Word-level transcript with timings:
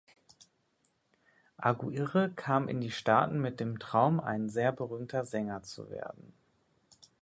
Aguirre 1.57 2.31
kam 2.35 2.67
in 2.67 2.81
die 2.81 2.89
Staaten 2.89 3.39
mit 3.39 3.59
dem 3.59 3.77
Traum, 3.77 4.19
ein 4.19 4.49
sehr 4.49 4.71
berühmter 4.71 5.25
Sänger 5.25 5.61
zu 5.61 5.91
werden. 5.91 6.33